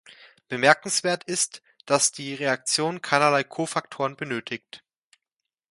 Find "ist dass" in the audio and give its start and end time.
1.25-2.11